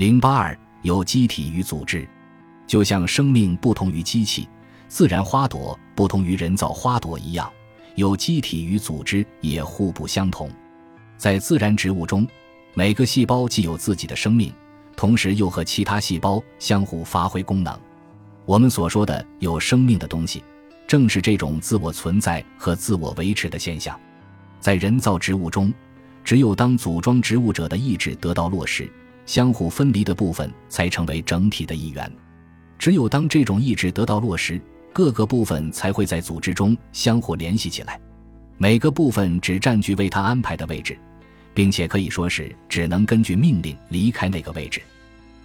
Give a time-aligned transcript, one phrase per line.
[0.00, 2.08] 零八二有机体与组织，
[2.66, 4.48] 就像生命不同于机器、
[4.88, 7.52] 自然花朵不同于人造花朵一样，
[7.96, 10.50] 有机体与组织也互不相同。
[11.18, 12.26] 在自然植物中，
[12.72, 14.50] 每个细胞既有自己的生命，
[14.96, 17.78] 同时又和其他细胞相互发挥功能。
[18.46, 20.42] 我们所说的有生命的东西，
[20.86, 24.00] 正是这种自我存在和自我维持的现象。
[24.60, 25.70] 在人造植物中，
[26.24, 28.90] 只有当组装植物者的意志得到落实，
[29.26, 32.10] 相互分离的部分才成为整体的一员。
[32.78, 34.60] 只有当这种意志得到落实，
[34.92, 38.00] 各个部分才会在组织中相互联系起来。
[38.56, 40.98] 每个部分只占据为他安排的位置，
[41.54, 44.82] 并且可以说是只能根据命令离开那个位置。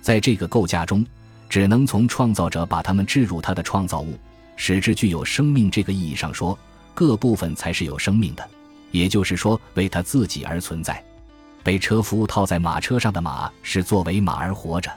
[0.02, 1.05] 在这个构架中，
[1.50, 4.17] 只能从创造者把它们置入他的创造物，
[4.55, 6.58] 使之具有生命这个意义上说，
[6.94, 8.50] 各部分才是有生命的。
[8.92, 11.03] 也就是说，为他自己而存在。
[11.66, 14.92] 被车夫套在马车上的马是作为马而活着。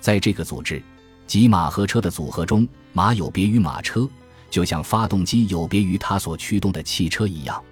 [0.00, 0.82] 在这个组织，
[1.26, 4.08] 即马和车的组合中，马有别于马车，
[4.48, 7.62] 就像发动机有别于它所驱动的汽车一样。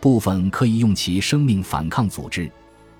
[0.00, 2.50] 部分可以用其生命反抗组织，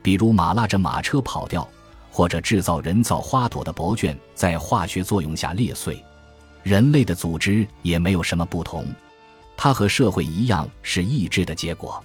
[0.02, 1.66] 比如马拉着马车跑掉，
[2.10, 5.98] 或者制造人造花朵的薄卷在化学作用下裂碎。
[6.62, 8.86] 人类的组织也没有什么不同。
[9.56, 12.04] 它和社会一样是意志的结果，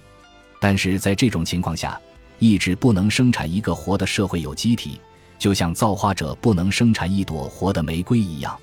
[0.58, 2.00] 但是在这种情况下，
[2.40, 4.98] 意志不能生产一个活的社会有机体，
[5.38, 8.58] 就像造化者不能生产一朵活的玫瑰一样。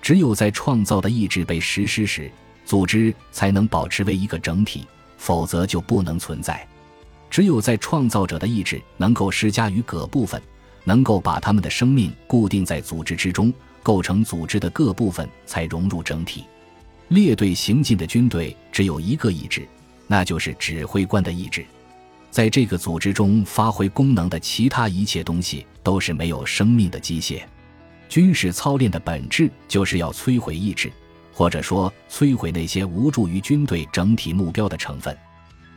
[0.00, 2.30] 只有在创造的意志被实施时，
[2.64, 4.86] 组织才能保持为一个整体，
[5.18, 6.66] 否则就不能存在。
[7.28, 10.40] 只有在创造者的意志能够施加于各部分，
[10.84, 16.44] 能够把他们的生命固定在组织之中，构成组织的各部分才融入整体。
[17.08, 19.68] 列队行进的军队只有一个意志，
[20.06, 21.66] 那就是指挥官的意志。
[22.30, 27.42] 在这个组织中发挥功能的其他一切东西都是没有生命的机械。
[28.08, 30.92] 军事操练的本质就是要摧毁意志，
[31.32, 35.16] 或者说摧毁那些无助于军队整体目标的成分。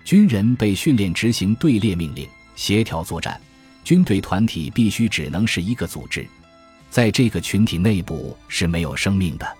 [0.03, 3.39] 军人被训练执行队列命令、协调作战。
[3.83, 6.25] 军队团体必须只能是一个组织，
[6.89, 9.57] 在这个群体内部是没有生命的。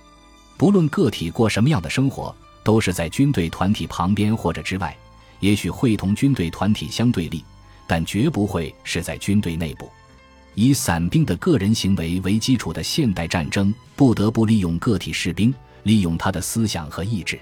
[0.57, 4.95] 不论个体过什么样的生活，都是在军队团体旁边或者之外，
[5.44, 7.44] 也许会同军队团体相对立，
[7.86, 9.92] 但绝不会是在军队内部。
[10.56, 17.38] 以散兵的个人行为为基础的现代战争，不得不利用个体士兵，利用他的思想和意志。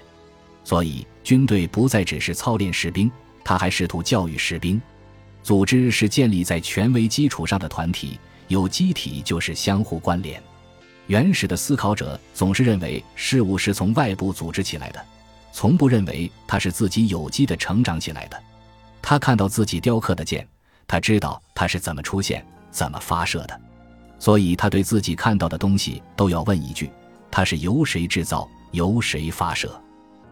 [0.64, 3.08] 所以，军队不再只是操练士兵，
[3.44, 4.82] 他还试图教育士兵。
[5.44, 10.42] 组织是建立在权威基础上的团体，有机体就是相互关联。
[11.06, 15.04] 原始的思考者总是认为事物是从外部组织起来的，
[15.52, 18.42] 从不认为它是自己有机的成长起来的。
[19.00, 20.46] 他看到自己雕刻的剑，
[20.86, 23.60] 他知道它是怎么出现、怎么发射的，
[24.18, 26.90] 所以他对自己看到的东西都要问一句：
[27.30, 29.80] 它是由谁制造、由谁发射？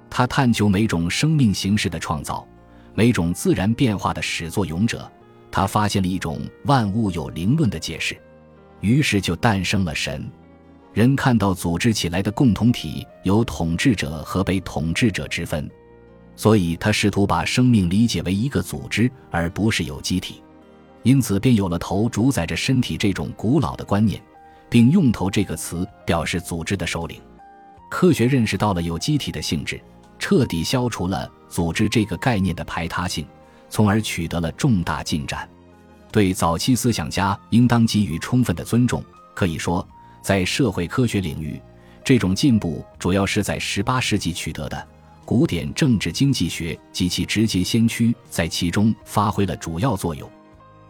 [0.09, 2.47] 他探求每种生命形式的创造，
[2.95, 5.11] 每种自然变化的始作俑者。
[5.53, 8.17] 他发现了一种万物有灵论的解释，
[8.81, 10.31] 于是就诞生了神。
[10.93, 15.71] 人看到组织起来的共同体有统治者和被统治者之分，
[16.35, 20.43] 所以他试图把生命理解为一个组织，而不是有机体，
[21.05, 24.21] 因此便有了“头主宰着身体”这种古老的观念，
[24.69, 27.21] 并用“头”这个词表示组织的首领。
[27.89, 29.81] 科学认识到了有机体的性质，
[30.19, 33.25] 彻底消除了组织这个概念的排他性，
[33.69, 35.49] 从而取得了重大进展。
[36.11, 39.01] 对早期思想家应当给予充分的尊重。
[39.35, 39.87] 可以说。
[40.23, 41.61] 在社会科学领域，
[42.05, 44.89] 这种进步主要是在18世纪取得的。
[45.25, 50.29] 古典政治经济学及其直接先驱在其中发挥了主要作用。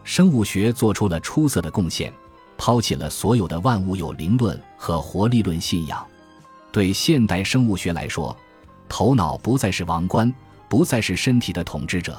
[0.03, 2.11] 生物学做出了出色的贡献，
[2.57, 6.03] 抛弃了所有的万物有灵论和活力论信仰。
[6.71, 8.35] 对现代生物学来说，
[8.89, 10.33] 头脑不再是王冠，
[10.67, 12.17] 不再是身体的统治者。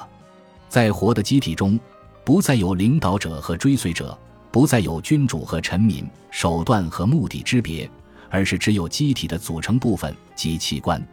[0.69, 1.77] 在活的机体中，
[2.23, 4.17] 不再有领导者和追随者。
[4.53, 7.89] 不再有君主和臣民、手段和目的之别，
[8.29, 11.03] 而是只有机体的组成部分及器官。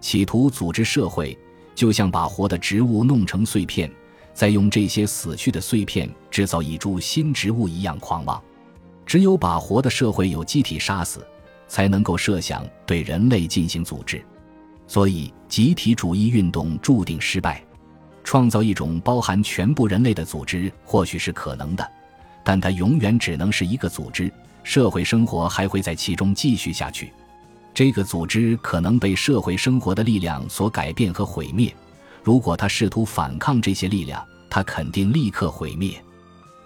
[0.00, 1.36] 企图组织社会，
[1.74, 3.90] 就像把活的植物弄成碎片，
[4.32, 8.40] 再用这些死去的碎片制造一株新植物一样狂妄。
[9.04, 11.26] 只有把活的社会有机体杀死，
[11.66, 14.24] 才能够设想对人类进行组织。
[14.86, 17.60] 所以，集体主义运动注定失败。
[18.22, 21.84] 创造一种包含全部人类的组织，或许是可能的。
[22.46, 24.32] 但它永远只能是一个组织，
[24.62, 27.12] 社会生活还会在其中继续下去。
[27.74, 31.74] 这个组织可能被社会生活的力量所改变和毁灭。
[32.22, 36.00] 如果他试图反抗这些力量，他肯定立刻毁灭。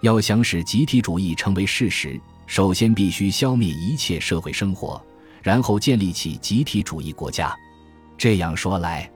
[0.01, 5.03] 要想使集体主义成为事实，首先必须消灭一切社会生活，
[5.41, 7.55] 然后建立起集体主义国家。
[8.19, 9.09] 这样说来，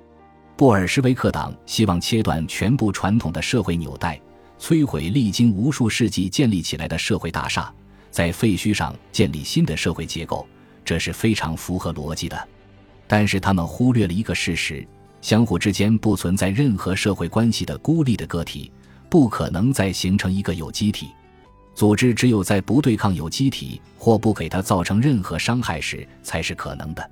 [0.58, 4.20] 布尔什维克党希望切断全部传统的社会纽带，
[4.60, 7.74] 摧毁历经无数世纪建立起来的社会大厦，
[8.12, 10.48] 在废墟上建立新的社会结构，
[10.84, 12.48] 这是非常符合逻辑的。
[13.07, 14.86] 但是他们忽略了一个事实：
[15.22, 18.72] 相互之间不存在任何社会关系的孤立的个体。
[19.07, 21.12] 不可能再形成一个有机体
[21.74, 27.12] 组织，只有在不对抗有机体或不给它造成任何伤害时，才是可能的。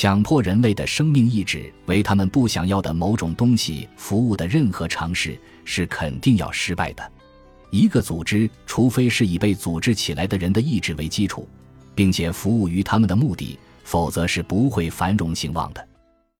[0.00, 7.02] 强迫人类的生命意志为他们不想要的某种东西服务的任何尝试是肯定要失败的。
[7.72, 11.48] 一个组织，除非是以被组织起来的人的意志为基础，
[11.96, 15.87] 并且服务于他们的目的，否则是不会繁荣兴旺的。